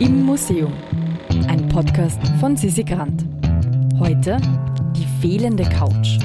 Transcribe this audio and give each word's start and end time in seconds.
Im 0.00 0.24
Museum. 0.24 0.72
Ein 1.46 1.68
Podcast 1.68 2.18
von 2.40 2.56
Sissi 2.56 2.84
Grant. 2.84 3.26
Heute 3.98 4.38
die 4.96 5.04
fehlende 5.20 5.64
Couch. 5.64 6.18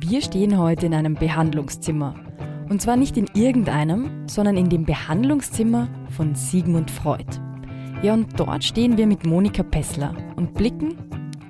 Wir 0.00 0.22
stehen 0.22 0.58
heute 0.58 0.86
in 0.86 0.94
einem 0.94 1.14
Behandlungszimmer. 1.14 2.14
Und 2.70 2.80
zwar 2.80 2.96
nicht 2.96 3.18
in 3.18 3.26
irgendeinem, 3.34 4.26
sondern 4.26 4.56
in 4.56 4.70
dem 4.70 4.86
Behandlungszimmer 4.86 5.88
von 6.08 6.34
Sigmund 6.34 6.90
Freud. 6.90 7.26
Ja, 8.00 8.14
und 8.14 8.40
dort 8.40 8.64
stehen 8.64 8.96
wir 8.96 9.06
mit 9.06 9.26
Monika 9.26 9.62
Pessler 9.62 10.14
und 10.36 10.54
blicken 10.54 10.96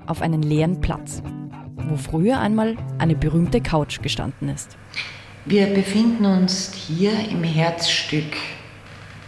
auf 0.07 0.21
einen 0.21 0.43
leeren 0.43 0.81
Platz, 0.81 1.23
wo 1.77 1.95
früher 1.95 2.41
einmal 2.41 2.77
eine 2.99 3.15
berühmte 3.15 3.61
Couch 3.61 4.03
gestanden 4.03 4.49
ist. 4.49 4.77
Wir 5.45 5.67
befinden 5.67 6.25
uns 6.25 6.75
hier 6.75 7.13
im 7.31 7.45
Herzstück 7.45 8.35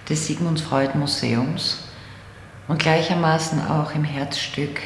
des 0.09 0.27
Sigmund 0.27 0.60
Freud 0.60 0.96
Museums 0.96 1.78
und 2.69 2.78
gleichermaßen 2.78 3.66
auch 3.66 3.95
im 3.95 4.05
Herzstück 4.05 4.78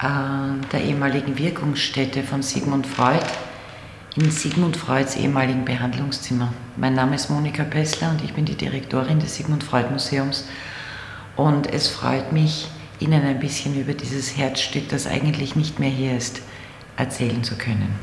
äh, 0.00 0.68
der 0.72 0.84
ehemaligen 0.84 1.36
Wirkungsstätte 1.36 2.22
von 2.22 2.42
Sigmund 2.42 2.86
Freud, 2.86 3.24
in 4.16 4.30
Sigmund 4.30 4.76
Freuds 4.76 5.16
ehemaligen 5.16 5.64
Behandlungszimmer. 5.64 6.52
Mein 6.76 6.94
Name 6.94 7.16
ist 7.16 7.30
Monika 7.30 7.64
Pessler 7.64 8.10
und 8.10 8.22
ich 8.22 8.32
bin 8.32 8.44
die 8.44 8.54
Direktorin 8.54 9.18
des 9.18 9.36
Sigmund 9.36 9.64
Freud 9.64 9.90
Museums. 9.90 10.46
Und 11.36 11.72
es 11.72 11.88
freut 11.88 12.32
mich, 12.32 12.68
Ihnen 12.98 13.24
ein 13.24 13.40
bisschen 13.40 13.80
über 13.80 13.94
dieses 13.94 14.36
Herzstück, 14.36 14.88
das 14.90 15.06
eigentlich 15.06 15.56
nicht 15.56 15.78
mehr 15.78 15.88
hier 15.88 16.16
ist, 16.16 16.42
erzählen 16.96 17.42
zu 17.42 17.56
können. 17.56 17.94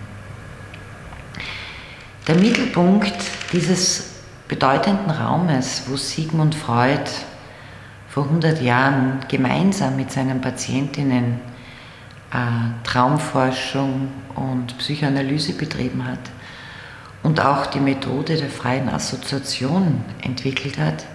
Der 2.27 2.35
Mittelpunkt 2.35 3.13
dieses 3.53 4.16
bedeutenden 4.47 5.09
Raumes, 5.09 5.83
wo 5.87 5.97
Sigmund 5.97 6.55
Freud 6.55 7.09
vor 8.09 8.23
100 8.23 8.61
Jahren 8.61 9.19
gemeinsam 9.27 9.95
mit 9.95 10.11
seinen 10.11 10.41
Patientinnen 10.41 11.39
äh, 12.31 12.37
Traumforschung 12.83 14.09
und 14.35 14.77
Psychoanalyse 14.77 15.53
betrieben 15.53 16.05
hat 16.05 16.19
und 17.23 17.39
auch 17.39 17.65
die 17.67 17.79
Methode 17.79 18.37
der 18.37 18.49
freien 18.49 18.89
Assoziation 18.89 20.03
entwickelt 20.21 20.77
hat. 20.77 21.05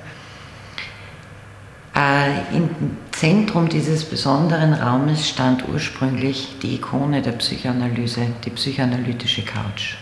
Äh, 1.95 2.57
Im 2.57 2.69
Zentrum 3.11 3.69
dieses 3.69 4.05
besonderen 4.05 4.73
Raumes 4.73 5.29
stand 5.29 5.69
ursprünglich 5.69 6.57
die 6.63 6.77
Ikone 6.77 7.21
der 7.21 7.33
Psychoanalyse, 7.33 8.29
die 8.45 8.51
psychoanalytische 8.51 9.43
Couch. 9.43 9.97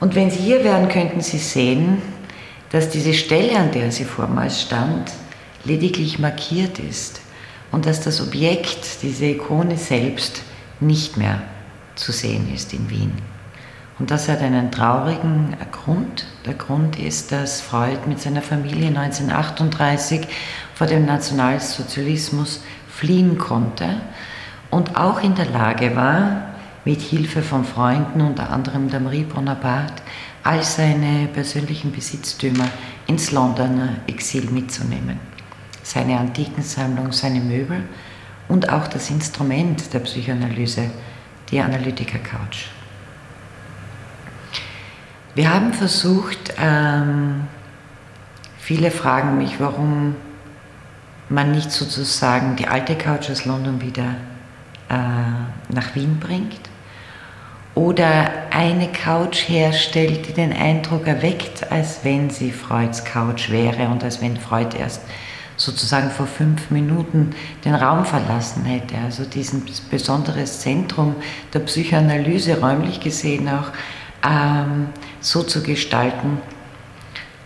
Und 0.00 0.14
wenn 0.14 0.30
Sie 0.30 0.40
hier 0.40 0.64
wären, 0.64 0.88
könnten 0.88 1.20
Sie 1.20 1.38
sehen, 1.38 2.02
dass 2.70 2.88
diese 2.88 3.14
Stelle, 3.14 3.58
an 3.58 3.72
der 3.72 3.92
sie 3.92 4.04
vormals 4.04 4.62
stand, 4.62 5.10
lediglich 5.64 6.18
markiert 6.18 6.78
ist 6.78 7.20
und 7.70 7.84
dass 7.84 8.00
das 8.00 8.20
Objekt, 8.20 9.02
diese 9.02 9.26
Ikone 9.26 9.76
selbst, 9.76 10.42
nicht 10.78 11.16
mehr 11.16 11.42
zu 11.96 12.12
sehen 12.12 12.52
ist 12.54 12.72
in 12.72 12.88
Wien. 12.88 13.12
Und 13.98 14.10
das 14.10 14.30
hat 14.30 14.40
einen 14.40 14.70
traurigen 14.70 15.54
Grund. 15.72 16.26
Der 16.46 16.54
Grund 16.54 16.98
ist, 16.98 17.32
dass 17.32 17.60
Freud 17.60 17.98
mit 18.06 18.18
seiner 18.18 18.40
Familie 18.40 18.88
1938 18.88 20.26
vor 20.74 20.86
dem 20.86 21.04
Nationalsozialismus 21.04 22.62
fliehen 22.88 23.36
konnte 23.36 24.00
und 24.70 24.96
auch 24.96 25.22
in 25.22 25.34
der 25.34 25.50
Lage 25.50 25.94
war, 25.96 26.49
mit 26.84 27.00
Hilfe 27.02 27.42
von 27.42 27.64
Freunden, 27.64 28.20
unter 28.20 28.50
anderem 28.50 28.88
der 28.88 29.00
Marie 29.00 29.24
Bonaparte, 29.24 30.02
all 30.42 30.62
seine 30.62 31.28
persönlichen 31.32 31.92
Besitztümer 31.92 32.68
ins 33.06 33.32
Londoner 33.32 33.96
Exil 34.06 34.50
mitzunehmen. 34.50 35.20
Seine 35.82 36.18
Antikensammlung, 36.18 37.12
seine 37.12 37.40
Möbel 37.40 37.82
und 38.48 38.70
auch 38.70 38.88
das 38.88 39.10
Instrument 39.10 39.92
der 39.92 40.00
Psychoanalyse, 40.00 40.90
die 41.50 41.60
Analytiker-Couch. 41.60 42.66
Wir 45.34 45.52
haben 45.52 45.72
versucht, 45.72 46.54
ähm, 46.58 47.42
viele 48.58 48.90
fragen 48.90 49.36
mich, 49.38 49.60
warum 49.60 50.16
man 51.28 51.52
nicht 51.52 51.70
sozusagen 51.70 52.56
die 52.56 52.66
alte 52.66 52.96
Couch 52.96 53.30
aus 53.30 53.44
London 53.44 53.80
wieder 53.80 54.16
äh, 54.88 55.72
nach 55.72 55.94
Wien 55.94 56.18
bringt 56.18 56.69
oder 57.74 58.30
eine 58.50 58.88
Couch 58.88 59.48
herstellt, 59.48 60.28
die 60.28 60.32
den 60.32 60.52
Eindruck 60.52 61.06
erweckt, 61.06 61.70
als 61.70 62.00
wenn 62.02 62.30
sie 62.30 62.50
Freuds 62.50 63.04
Couch 63.04 63.50
wäre 63.50 63.88
und 63.88 64.02
als 64.02 64.20
wenn 64.20 64.36
Freud 64.36 64.76
erst 64.76 65.02
sozusagen 65.56 66.10
vor 66.10 66.26
fünf 66.26 66.70
Minuten 66.70 67.34
den 67.64 67.74
Raum 67.74 68.04
verlassen 68.04 68.64
hätte. 68.64 68.96
Also 69.04 69.24
diesen 69.24 69.64
besonderes 69.90 70.60
Zentrum 70.60 71.14
der 71.52 71.60
Psychoanalyse 71.60 72.60
räumlich 72.60 73.00
gesehen 73.00 73.48
auch 73.48 73.70
ähm, 74.26 74.88
so 75.20 75.42
zu 75.42 75.62
gestalten, 75.62 76.38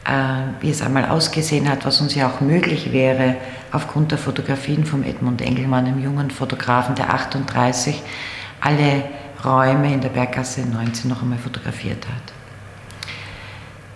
äh, 0.04 0.62
wie 0.62 0.70
es 0.70 0.80
einmal 0.80 1.06
ausgesehen 1.06 1.68
hat, 1.68 1.84
was 1.84 2.00
uns 2.00 2.14
ja 2.14 2.28
auch 2.30 2.40
möglich 2.40 2.92
wäre 2.92 3.36
aufgrund 3.72 4.12
der 4.12 4.18
Fotografien 4.18 4.86
von 4.86 5.04
Edmund 5.04 5.42
Engelmann, 5.42 5.86
einem 5.86 6.02
jungen 6.02 6.30
Fotografen, 6.30 6.94
der 6.94 7.12
38 7.12 8.00
alle 8.60 9.04
Räume 9.44 9.92
in 9.92 10.00
der 10.00 10.08
Berggasse 10.08 10.62
19 10.62 11.10
noch 11.10 11.22
einmal 11.22 11.38
fotografiert 11.38 12.06
hat. 12.06 12.32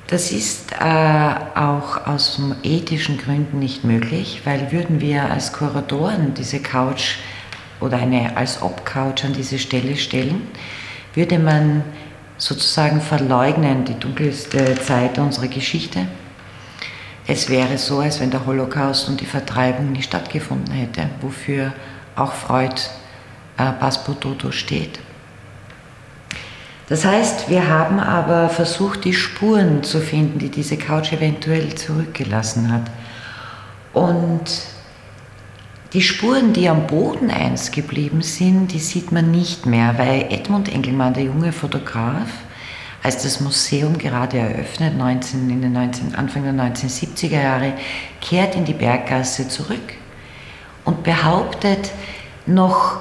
Das 0.09 0.33
ist 0.33 0.73
äh, 0.73 1.35
auch 1.55 2.07
aus 2.07 2.41
ethischen 2.63 3.19
Gründen 3.19 3.59
nicht 3.59 3.85
möglich, 3.85 4.41
weil 4.45 4.73
würden 4.73 5.01
wir 5.01 5.31
als 5.31 5.53
Kuratoren 5.53 6.33
diese 6.33 6.61
Couch 6.61 7.17
oder 7.81 7.99
eine 7.99 8.37
als 8.37 8.63
Ob-Couch 8.63 9.25
an 9.25 9.35
diese 9.35 9.59
Stelle 9.59 9.97
stellen, 9.97 10.49
würde 11.15 11.39
man 11.39 11.83
sozusagen 12.39 13.01
verleugnen 13.01 13.85
die 13.85 13.99
dunkelste 13.99 14.77
Zeit 14.81 15.19
unserer 15.19 15.49
Geschichte. 15.49 16.07
Es 17.27 17.51
wäre 17.51 17.77
so, 17.77 17.99
als 17.99 18.21
wenn 18.21 18.31
der 18.31 18.47
Holocaust 18.47 19.09
und 19.09 19.21
die 19.21 19.27
Vertreibung 19.27 19.93
nicht 19.93 20.05
stattgefunden 20.05 20.73
hätte, 20.73 21.11
wofür 21.21 21.75
auch 22.17 22.33
Freud 22.33 22.81
äh, 23.59 23.73
Paspo 23.73 24.15
Toto 24.15 24.51
steht. 24.53 24.99
Das 26.89 27.05
heißt, 27.05 27.51
wir 27.51 27.69
haben 27.69 28.01
aber 28.01 28.49
versucht, 28.49 29.05
die 29.05 29.13
Spuren 29.13 29.83
zu 29.83 30.01
finden, 30.01 30.39
die 30.39 30.49
diese 30.49 30.79
Couch 30.79 31.13
eventuell 31.13 31.75
zurückgelassen 31.75 32.73
hat. 32.73 32.91
Und 33.93 34.45
die 35.93 36.03
Spuren, 36.03 36.55
die 36.55 36.69
am 36.69 36.87
Boden 36.87 37.31
einst 37.31 37.73
geblieben 37.73 38.23
sind, 38.23 38.73
die 38.73 38.79
sieht 38.79 39.13
man 39.13 39.31
nicht 39.31 39.67
mehr, 39.67 39.99
weil 39.99 40.27
Edmund 40.31 40.73
Engelmann, 40.73 41.15
der 41.15 41.25
junge 41.25 41.53
Fotograf, 41.53 42.29
als 43.03 43.23
das 43.23 43.41
Museum 43.41 43.97
gerade 43.99 44.39
eröffnet, 44.39 44.97
19, 44.97 45.49
in 45.51 45.63
den 45.63 45.73
19, 45.73 46.15
Anfang 46.15 46.43
der 46.43 46.53
1970er 46.53 47.41
Jahre, 47.41 47.75
kehrt 48.21 48.55
in 48.55 48.65
die 48.65 48.73
Berggasse 48.73 49.49
zurück 49.49 49.95
und 50.85 51.03
behauptet, 51.03 51.91
noch 52.47 53.01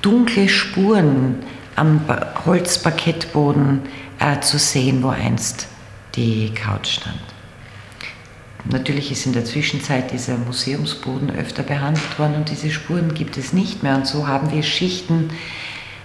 dunkle 0.00 0.48
Spuren 0.48 1.40
am 1.80 2.02
Holzparkettboden 2.44 3.80
äh, 4.18 4.38
zu 4.40 4.58
sehen, 4.58 5.02
wo 5.02 5.08
einst 5.08 5.66
die 6.14 6.52
Couch 6.54 6.98
stand. 6.98 7.18
Natürlich 8.70 9.10
ist 9.10 9.24
in 9.24 9.32
der 9.32 9.46
Zwischenzeit 9.46 10.12
dieser 10.12 10.36
Museumsboden 10.36 11.30
öfter 11.30 11.62
behandelt 11.62 12.18
worden 12.18 12.34
und 12.34 12.50
diese 12.50 12.70
Spuren 12.70 13.14
gibt 13.14 13.38
es 13.38 13.54
nicht 13.54 13.82
mehr. 13.82 13.94
Und 13.94 14.06
so 14.06 14.28
haben 14.28 14.52
wir 14.52 14.62
Schichten 14.62 15.30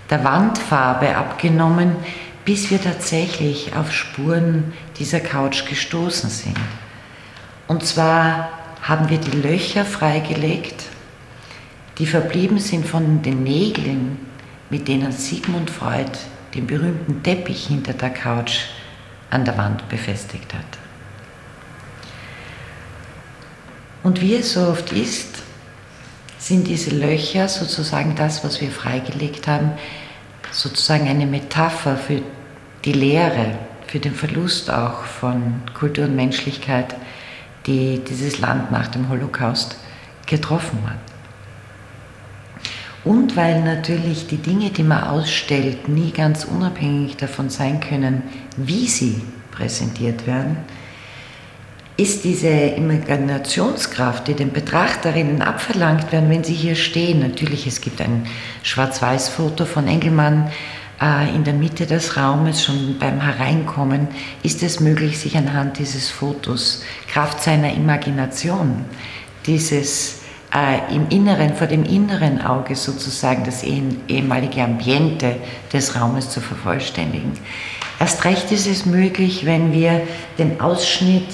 der 0.10 0.24
Wandfarbe 0.24 1.18
abgenommen, 1.18 1.98
bis 2.46 2.72
wir 2.72 2.82
tatsächlich 2.82 3.76
auf 3.76 3.92
Spuren 3.92 4.72
dieser 4.98 5.20
Couch 5.20 5.68
gestoßen 5.68 6.30
sind. 6.30 6.58
Und 7.68 7.84
zwar 7.84 8.50
haben 8.82 9.10
wir 9.10 9.18
die 9.18 9.42
Löcher 9.42 9.84
freigelegt, 9.84 10.86
die 11.98 12.06
verblieben 12.06 12.60
sind 12.60 12.88
von 12.88 13.22
den 13.22 13.44
Nägeln 13.44 14.25
mit 14.70 14.88
denen 14.88 15.12
Sigmund 15.12 15.70
Freud 15.70 16.12
den 16.54 16.68
berühmten 16.68 17.22
Teppich 17.22 17.68
hinter 17.68 17.94
der 17.94 18.10
Couch 18.10 18.68
an 19.30 19.46
der 19.46 19.58
Wand 19.58 19.88
befestigt 19.90 20.54
hat. 20.54 20.66
Und 24.04 24.22
wie 24.22 24.36
es 24.36 24.54
so 24.54 24.68
oft 24.68 24.92
ist, 24.92 25.42
sind 26.38 26.68
diese 26.68 26.92
Löcher 26.92 27.48
sozusagen 27.48 28.16
das, 28.16 28.44
was 28.44 28.62
wir 28.62 28.70
freigelegt 28.70 29.48
haben, 29.48 29.72
sozusagen 30.52 31.08
eine 31.08 31.26
Metapher 31.26 31.98
für 31.98 32.22
die 32.86 32.94
Leere, 32.94 33.58
für 33.88 34.00
den 34.00 34.14
Verlust 34.14 34.70
auch 34.70 35.04
von 35.04 35.62
Kultur 35.74 36.06
und 36.06 36.16
Menschlichkeit, 36.16 36.96
die 37.66 38.00
dieses 38.00 38.40
Land 38.40 38.72
nach 38.72 38.88
dem 38.88 39.10
Holocaust 39.10 39.76
getroffen 40.28 40.80
hat. 40.88 41.15
Und 43.06 43.36
weil 43.36 43.62
natürlich 43.62 44.26
die 44.26 44.38
Dinge, 44.38 44.72
die 44.72 44.84
man 44.84 45.04
ausstellt, 45.04 45.88
nie 45.88 46.12
ganz 46.12 46.44
unabhängig 46.44 47.18
davon 47.18 47.50
sein 47.50 47.80
können, 47.80 48.24
wie 48.58 48.88
sie 48.88 49.22
präsentiert 49.52 50.26
werden, 50.26 50.58
ist 51.98 52.26
diese 52.26 52.50
Imaginationskraft, 52.50 54.28
die 54.28 54.34
den 54.34 54.52
Betrachterinnen 54.52 55.42
abverlangt 55.42 56.12
werden, 56.12 56.30
wenn 56.30 56.44
sie 56.44 56.56
hier 56.56 56.76
stehen. 56.76 57.20
Natürlich, 57.20 57.68
es 57.68 57.80
gibt 57.80 58.02
ein 58.02 58.26
Schwarz-Weiß-Foto 58.64 59.66
von 59.66 59.88
Engelmann 59.88 60.50
äh, 61.00 61.34
in 61.34 61.44
der 61.44 61.54
Mitte 61.54 61.86
des 61.86 62.18
Raumes, 62.18 62.66
schon 62.66 62.98
beim 63.00 63.22
Hereinkommen, 63.22 64.08
ist 64.44 64.62
es 64.64 64.80
möglich, 64.80 65.20
sich 65.20 65.38
anhand 65.38 65.80
dieses 65.80 66.10
Fotos, 66.10 66.84
Kraft 67.08 67.42
seiner 67.42 67.74
Imagination, 67.74 68.84
dieses 69.46 70.25
äh, 70.56 70.96
im 70.96 71.10
Inneren, 71.10 71.54
vor 71.54 71.68
dem 71.68 71.84
inneren 71.84 72.42
Auge 72.42 72.76
sozusagen 72.76 73.44
das 73.44 73.64
eh, 73.64 73.82
ehemalige 74.08 74.64
Ambiente 74.64 75.36
des 75.74 76.00
Raumes 76.00 76.30
zu 76.30 76.40
vervollständigen. 76.40 77.34
Erst 78.00 78.24
recht 78.24 78.52
ist 78.52 78.66
es 78.66 78.86
möglich, 78.86 79.46
wenn 79.46 79.74
wir 79.74 80.02
den 80.38 80.62
Ausschnitt 80.62 81.28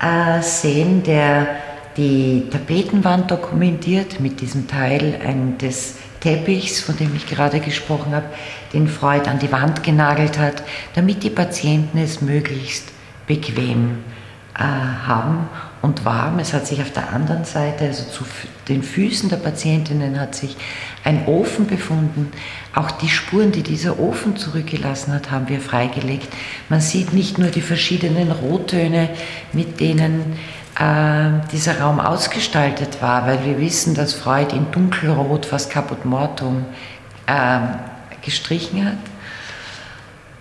äh, 0.00 0.42
sehen, 0.42 1.02
der 1.02 1.46
die 1.96 2.44
Tapetenwand 2.50 3.30
dokumentiert 3.30 4.20
mit 4.20 4.40
diesem 4.40 4.68
Teil 4.68 5.18
ein, 5.26 5.58
des 5.58 5.96
Teppichs, 6.20 6.80
von 6.80 6.96
dem 6.96 7.14
ich 7.16 7.26
gerade 7.26 7.60
gesprochen 7.60 8.14
habe, 8.14 8.26
den 8.72 8.86
Freud 8.86 9.28
an 9.28 9.38
die 9.38 9.50
Wand 9.50 9.82
genagelt 9.82 10.38
hat, 10.38 10.62
damit 10.94 11.22
die 11.22 11.30
Patienten 11.30 11.98
es 11.98 12.20
möglichst 12.20 12.84
bequem 13.26 13.98
äh, 14.54 14.62
haben 14.62 15.48
und 15.82 16.04
warm. 16.04 16.38
Es 16.38 16.52
hat 16.52 16.66
sich 16.66 16.80
auf 16.80 16.92
der 16.92 17.12
anderen 17.12 17.44
Seite, 17.44 17.84
also 17.84 18.04
zu 18.04 18.24
den 18.68 18.82
Füßen 18.82 19.28
der 19.28 19.36
Patientinnen, 19.36 20.18
hat 20.20 20.34
sich 20.34 20.56
ein 21.04 21.26
Ofen 21.26 21.66
befunden. 21.66 22.32
Auch 22.74 22.90
die 22.90 23.08
Spuren, 23.08 23.52
die 23.52 23.62
dieser 23.62 23.98
Ofen 23.98 24.36
zurückgelassen 24.36 25.12
hat, 25.12 25.30
haben 25.30 25.48
wir 25.48 25.60
freigelegt. 25.60 26.28
Man 26.68 26.80
sieht 26.80 27.12
nicht 27.12 27.38
nur 27.38 27.48
die 27.48 27.60
verschiedenen 27.60 28.30
Rottöne, 28.30 29.10
mit 29.52 29.80
denen 29.80 30.36
äh, 30.78 31.46
dieser 31.52 31.80
Raum 31.80 32.00
ausgestaltet 32.00 33.00
war, 33.00 33.26
weil 33.26 33.44
wir 33.44 33.58
wissen, 33.58 33.94
dass 33.94 34.14
Freud 34.14 34.54
in 34.54 34.70
dunkelrot, 34.70 35.46
fast 35.46 35.70
Caput 35.70 36.04
Mortum, 36.04 36.64
äh, 37.26 37.60
gestrichen 38.22 38.84
hat 38.84 38.98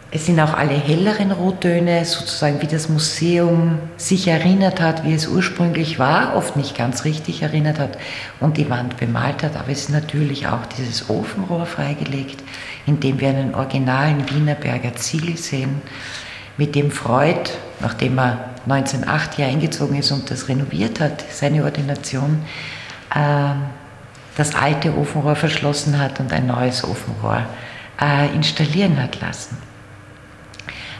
es 0.10 0.26
sind 0.26 0.40
auch 0.40 0.54
alle 0.54 0.74
helleren 0.74 1.34
Rottöne, 1.34 2.06
sozusagen 2.06 2.62
wie 2.62 2.68
das 2.68 2.88
Museum 2.88 3.78
sich 3.98 4.30
erinnert 4.30 4.80
hat, 4.80 5.04
wie 5.04 5.14
es 5.14 5.28
ursprünglich 5.28 6.00
war, 6.00 6.36
oft 6.36 6.56
nicht 6.56 6.78
ganz 6.78 7.04
richtig 7.04 7.42
erinnert 7.42 7.78
hat 7.78 7.98
und 8.40 8.56
die 8.56 8.70
Wand 8.70 8.96
bemalt 8.96 9.44
hat. 9.44 9.58
Aber 9.58 9.70
es 9.70 9.82
ist 9.82 9.90
natürlich 9.90 10.48
auch 10.48 10.66
dieses 10.66 11.10
Ofenrohr 11.10 11.66
freigelegt, 11.66 12.42
in 12.86 13.02
dem 13.02 13.20
wir 13.20 13.30
einen 13.30 13.54
originalen 13.54 14.30
Wienerberger 14.30 14.96
Ziegel 14.96 15.36
sehen, 15.36 15.82
mit 16.56 16.74
dem 16.74 16.90
Freud, 16.90 17.52
nachdem 17.82 18.18
er 18.18 18.50
1908 18.64 19.36
hier 19.36 19.48
eingezogen 19.48 19.98
ist 19.98 20.12
und 20.12 20.32
das 20.32 20.48
renoviert 20.48 21.02
hat, 21.02 21.24
seine 21.30 21.66
Ordination, 21.66 22.44
äh, 23.14 23.54
das 24.38 24.56
alte 24.56 24.98
Ofenrohr 24.98 25.36
verschlossen 25.36 26.00
hat 26.00 26.20
und 26.22 26.32
ein 26.32 26.48
neues 26.48 26.84
Ofenrohr 26.84 27.42
äh, 28.00 28.34
installieren 28.34 29.02
hat 29.02 29.20
lassen. 29.20 29.67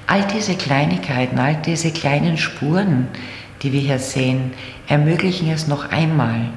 All 0.10 0.24
diese 0.34 0.56
Kleinigkeiten, 0.56 1.38
all 1.38 1.56
diese 1.58 1.92
kleinen 1.92 2.38
Spuren, 2.38 3.10
die 3.62 3.74
wir 3.74 3.82
hier 3.82 4.00
sehen, 4.00 4.54
ermöglichen 4.88 5.52
es 5.52 5.68
noch 5.68 5.92
einmal, 5.92 6.50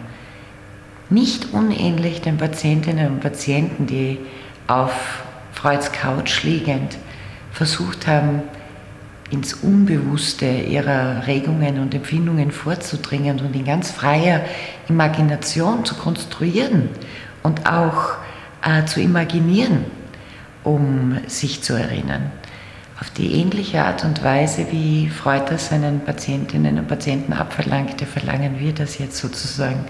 nicht 1.09 1.53
unähnlich 1.53 2.21
den 2.21 2.37
Patientinnen 2.37 3.09
und 3.09 3.21
Patienten, 3.21 3.89
die 3.89 4.19
auf 4.69 5.25
Freuds 5.53 5.91
Couch 5.91 6.45
liegend 6.45 6.97
versucht 7.51 8.07
haben, 8.07 8.43
ins 9.31 9.55
Unbewusste 9.55 10.47
ihrer 10.47 11.27
Regungen 11.27 11.81
und 11.81 11.93
Empfindungen 11.93 12.53
vorzudringen 12.53 13.41
und 13.41 13.55
in 13.57 13.65
ganz 13.65 13.91
freier 13.91 14.43
Imagination 14.89 15.85
zu 15.85 15.97
konstruieren 15.97 16.89
und 17.43 17.69
auch 17.69 18.15
äh, 18.63 18.85
zu 18.85 19.01
imaginieren, 19.01 19.87
um 20.63 21.19
sich 21.27 21.63
zu 21.63 21.75
erinnern 21.75 22.31
auf 23.01 23.09
die 23.11 23.41
ähnliche 23.41 23.83
Art 23.83 24.05
und 24.05 24.23
Weise, 24.23 24.67
wie 24.71 25.09
Freud 25.09 25.45
das 25.49 25.69
seinen 25.69 26.01
Patientinnen 26.01 26.79
und 26.79 26.87
Patienten 26.87 27.33
abverlangte, 27.33 28.05
verlangen 28.05 28.61
wir 28.61 28.75
das 28.75 28.99
jetzt 28.99 29.17
sozusagen 29.17 29.87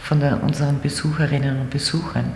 von 0.00 0.20
unseren 0.20 0.80
Besucherinnen 0.80 1.60
und 1.60 1.70
Besuchern. 1.70 2.32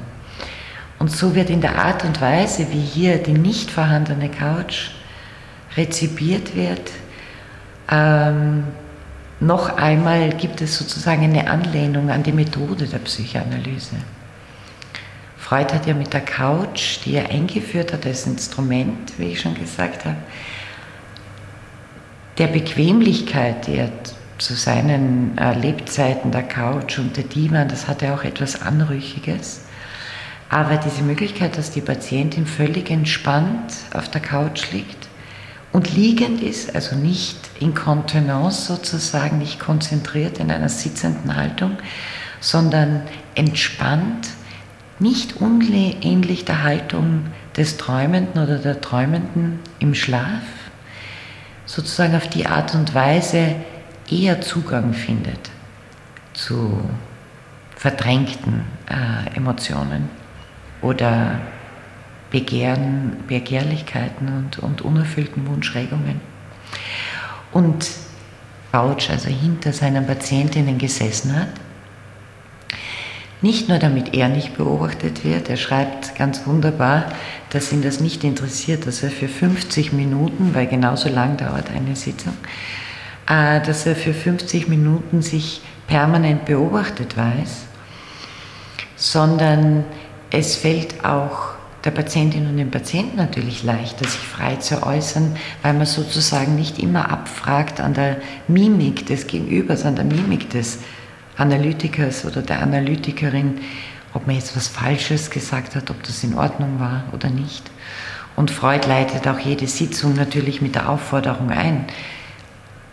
Und 1.01 1.11
so 1.11 1.35
wird 1.35 1.51
in 1.51 1.61
der 1.61 1.77
Art 1.77 2.05
und 2.05 2.21
Weise, 2.21 2.69
wie 2.71 2.81
hier 2.81 3.19
die 3.19 3.33
nicht 3.33 3.71
vorhandene 3.71 4.29
Couch 4.29 4.91
rezipiert 5.77 6.55
wird, 6.55 6.93
ähm, 7.91 8.65
noch 9.41 9.77
einmal 9.77 10.31
gibt 10.31 10.61
es 10.61 10.79
sozusagen 10.79 11.25
eine 11.25 11.51
Anlehnung 11.51 12.11
an 12.11 12.23
die 12.23 12.31
Methode 12.31 12.87
der 12.87 12.99
Psychoanalyse. 12.99 13.97
Freud 15.53 15.75
hat 15.75 15.87
ja 15.87 15.93
mit 15.93 16.15
der 16.15 16.23
Couch, 16.23 17.01
die 17.05 17.13
er 17.13 17.29
eingeführt 17.29 17.93
hat 17.93 18.07
als 18.07 18.27
Instrument, 18.27 19.13
wie 19.19 19.33
ich 19.33 19.43
schon 19.43 19.55
gesagt 19.55 20.07
habe, 20.07 20.17
der 22.39 22.47
Bequemlichkeit, 22.47 23.67
die 23.67 23.77
er 23.77 23.91
zu 24.39 24.55
seinen 24.55 25.37
äh, 25.37 25.53
Lebzeiten 25.53 26.33
der 26.33 26.45
Couch 26.45 26.99
und 26.99 27.19
der 27.19 27.25
Divan, 27.25 27.69
das 27.69 27.87
hatte 27.87 28.15
auch 28.15 28.25
etwas 28.25 28.63
Anrüchiges. 28.63 29.61
Aber 30.49 30.79
diese 30.79 31.03
Möglichkeit, 31.03 31.59
dass 31.59 31.71
die 31.71 31.83
Patientin 31.83 32.47
völlig 32.47 32.91
entspannt 32.91 33.75
auf 33.93 34.09
der 34.09 34.23
Couch 34.23 34.73
liegt 34.73 35.07
und 35.71 35.95
liegend 35.95 36.41
ist, 36.41 36.75
also 36.75 36.97
nicht 36.97 37.37
in 37.61 37.75
Kontenance 37.75 38.69
sozusagen, 38.75 39.37
nicht 39.37 39.61
konzentriert 39.61 40.39
in 40.39 40.51
einer 40.51 40.71
sitzenden 40.71 41.37
Haltung, 41.37 41.77
sondern 42.41 43.03
entspannt 43.35 44.29
nicht 44.99 45.41
unähnlich 45.41 46.45
der 46.45 46.63
Haltung 46.63 47.27
des 47.57 47.77
Träumenden 47.77 48.43
oder 48.43 48.59
der 48.59 48.81
Träumenden 48.81 49.61
im 49.79 49.95
Schlaf, 49.95 50.43
sozusagen 51.67 52.15
auf 52.15 52.29
die 52.29 52.47
Art 52.47 52.75
und 52.75 52.95
Weise 52.95 53.57
eher 54.11 54.41
Zugang 54.41 54.93
findet 54.93 55.51
zu 56.35 56.81
verdrängten 57.77 58.65
äh, 58.89 59.37
Emotionen 59.37 60.09
oder 60.81 61.41
Begehren, 62.31 63.25
Begehrlichkeiten 63.27 64.29
und, 64.29 64.59
und 64.59 64.83
unerfüllten 64.83 65.47
Wunschregungen. 65.47 66.21
Und 67.53 67.91
Couch 68.73 69.11
also 69.11 69.29
hinter 69.29 69.73
seinen 69.73 70.07
Patientinnen 70.07 70.79
gesessen 70.79 71.37
hat 71.37 71.51
nicht 73.43 73.69
nur 73.69 73.79
damit 73.79 74.15
er 74.15 74.29
nicht 74.29 74.57
beobachtet 74.57 75.25
wird, 75.25 75.51
er 75.51 75.57
schreibt 75.57 76.15
ganz 76.17 76.47
wunderbar, 76.47 77.07
dass 77.51 77.73
ihn 77.73 77.83
das 77.83 78.01
nicht 78.01 78.25
interessiert, 78.25 78.87
dass 78.87 79.03
er 79.03 79.11
für 79.11 79.29
50 79.29 79.93
Minuten, 79.93 80.55
weil 80.55 80.67
genauso 80.67 81.09
lang 81.09 81.37
dauert 81.37 81.71
eine 81.71 81.97
Sitzung, 81.97 82.35
äh, 83.29 83.61
dass 83.61 83.85
er 83.85 83.97
für 83.97 84.15
50 84.15 84.69
Minuten 84.69 85.23
sich 85.23 85.61
permanent 85.89 86.45
beobachtet 86.45 87.17
weiß, 87.17 87.65
sondern 88.97 89.85
es 90.31 90.57
fällt 90.57 91.05
auch 91.05 91.53
der 91.85 91.91
Patientin 91.91 92.47
und 92.47 92.57
dem 92.57 92.71
Patienten 92.71 93.17
natürlich 93.17 93.65
leichter, 93.65 94.05
sich 94.05 94.21
frei 94.21 94.57
zu 94.57 94.87
äußern, 94.87 95.37
weil 95.63 95.75
man 95.75 95.87
sozusagen 95.87 96.55
nicht 96.55 96.79
immer 96.79 97.11
abfragt 97.11 97.81
an 97.81 97.95
der 97.95 98.19
Mimik 98.47 99.07
des 99.07 99.27
Gegenübers, 99.27 99.85
an 99.85 99.97
der 99.97 100.05
Mimik 100.05 100.49
des 100.51 100.79
Analytikers 101.37 102.25
oder 102.25 102.43
der 102.43 102.63
Analytikerin, 102.63 103.61
ob 104.15 104.27
man 104.27 104.37
jetzt 104.37 104.57
was 104.57 104.69
Falsches 104.69 105.31
gesagt 105.31 105.75
hat, 105.75 105.91
ob 105.91 106.03
das 106.03 106.23
in 106.23 106.35
Ordnung 106.35 106.79
war 106.79 107.05
oder 107.13 107.31
nicht. 107.31 107.71
Und 108.37 108.51
Freud 108.51 108.87
leitet 108.87 109.27
auch 109.29 109.39
jede 109.39 109.67
Sitzung 109.67 110.15
natürlich 110.15 110.63
mit 110.63 110.75
der 110.75 110.89
Aufforderung 110.89 111.51
ein, 111.51 111.87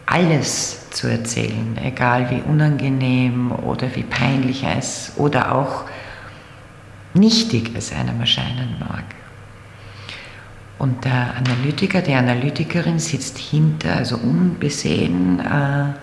alles 0.05 0.89
zu 0.89 1.08
erzählen, 1.08 1.77
egal 1.84 2.29
wie 2.31 2.41
unangenehm 2.41 3.51
oder 3.51 3.96
wie 3.96 4.03
peinlich 4.03 4.63
es 4.63 5.13
oder 5.17 5.55
auch 5.55 5.86
nichtig 7.13 7.72
es 7.75 7.93
einem 7.93 8.19
erscheinen 8.19 8.77
mag. 8.79 9.03
Und 10.79 11.03
der 11.03 11.36
Analytiker, 11.36 12.01
die 12.01 12.13
Analytikerin 12.13 13.00
sitzt 13.00 13.38
hinter, 13.38 13.98
also 13.98 14.15
unbesehen, 14.15 15.39
äh, 15.39 15.93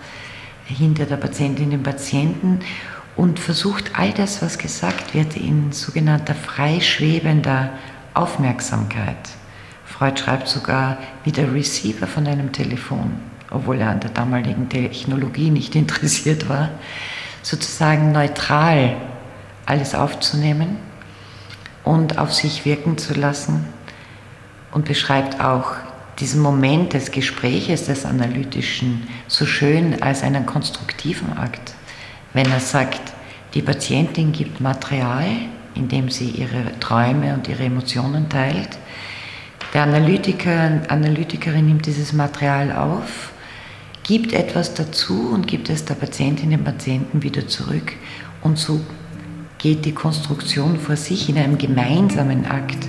hinter 0.67 1.05
der 1.05 1.17
Patientin, 1.17 1.71
dem 1.71 1.83
Patienten 1.83 2.59
und 3.15 3.39
versucht 3.39 3.91
all 3.97 4.11
das, 4.11 4.41
was 4.41 4.57
gesagt 4.57 5.13
wird, 5.13 5.35
in 5.35 5.71
sogenannter 5.71 6.35
freischwebender 6.35 7.71
Aufmerksamkeit. 8.13 9.17
Freud 9.85 10.19
schreibt 10.19 10.47
sogar 10.47 10.97
wie 11.23 11.31
der 11.31 11.53
Receiver 11.53 12.05
von 12.05 12.27
einem 12.27 12.51
Telefon, 12.51 13.19
obwohl 13.49 13.79
er 13.79 13.89
an 13.89 13.99
der 13.99 14.11
damaligen 14.11 14.69
Technologie 14.69 15.49
nicht 15.49 15.75
interessiert 15.83 16.49
war, 16.49 16.69
sozusagen 17.41 18.11
neutral 18.11 18.97
alles 19.65 19.95
aufzunehmen 19.95 20.77
und 21.83 22.19
auf 22.19 22.33
sich 22.33 22.65
wirken 22.65 22.97
zu 22.97 23.13
lassen 23.13 23.65
und 24.71 24.85
beschreibt 24.85 25.39
auch 25.41 25.71
diesen 26.19 26.41
Moment 26.41 26.93
des 26.93 27.11
Gespräches, 27.11 27.85
des 27.85 28.05
Analytischen, 28.05 29.07
so 29.27 29.45
schön 29.45 30.01
als 30.01 30.23
einen 30.23 30.45
konstruktiven 30.45 31.37
Akt. 31.37 31.73
Wenn 32.33 32.49
er 32.51 32.59
sagt, 32.59 33.13
die 33.53 33.61
Patientin 33.61 34.31
gibt 34.31 34.59
Material, 34.59 35.25
in 35.75 35.87
dem 35.87 36.09
sie 36.09 36.29
ihre 36.29 36.77
Träume 36.79 37.33
und 37.33 37.47
ihre 37.47 37.63
Emotionen 37.63 38.29
teilt. 38.29 38.77
Der 39.73 39.83
Analytiker, 39.83 40.81
Analytikerin 40.89 41.67
nimmt 41.67 41.85
dieses 41.85 42.13
Material 42.13 42.71
auf, 42.71 43.31
gibt 44.03 44.33
etwas 44.33 44.73
dazu 44.73 45.29
und 45.33 45.47
gibt 45.47 45.69
es 45.69 45.85
der 45.85 45.95
Patientin, 45.95 46.49
dem 46.49 46.63
Patienten 46.63 47.21
wieder 47.21 47.47
zurück. 47.47 47.93
Und 48.41 48.57
so 48.57 48.81
geht 49.57 49.85
die 49.85 49.93
Konstruktion 49.93 50.79
vor 50.79 50.95
sich 50.95 51.29
in 51.29 51.37
einem 51.37 51.57
gemeinsamen 51.57 52.45
Akt 52.45 52.87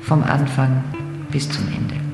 vom 0.00 0.22
Anfang 0.22 0.84
bis 1.30 1.48
zum 1.48 1.66
Ende. 1.68 2.11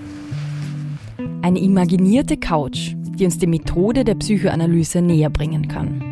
Eine 1.42 1.60
imaginierte 1.60 2.36
Couch, 2.36 2.94
die 3.18 3.24
uns 3.24 3.38
die 3.38 3.46
Methode 3.46 4.04
der 4.04 4.16
Psychoanalyse 4.16 5.00
näher 5.00 5.30
bringen 5.30 5.68
kann. 5.68 6.02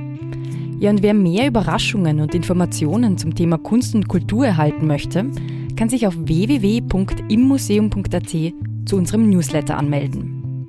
Ja, 0.78 0.90
und 0.90 1.02
wer 1.02 1.14
mehr 1.14 1.48
Überraschungen 1.48 2.20
und 2.20 2.32
Informationen 2.34 3.16
zum 3.18 3.34
Thema 3.34 3.58
Kunst 3.58 3.94
und 3.94 4.08
Kultur 4.08 4.46
erhalten 4.46 4.86
möchte, 4.86 5.26
kann 5.74 5.88
sich 5.88 6.06
auf 6.06 6.14
www.immuseum.at 6.16 8.36
zu 8.84 8.96
unserem 8.96 9.30
Newsletter 9.30 9.76
anmelden. 9.76 10.68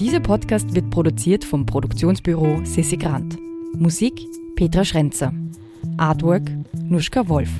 Dieser 0.00 0.20
Podcast 0.20 0.74
wird 0.74 0.88
produziert 0.90 1.44
vom 1.44 1.66
Produktionsbüro 1.66 2.60
Sissi 2.64 2.96
Grant. 2.96 3.38
Musik 3.78 4.26
Petra 4.54 4.84
Schrenzer. 4.84 5.32
Artwork 5.96 6.50
Nuschka 6.88 7.28
Wolf. 7.28 7.50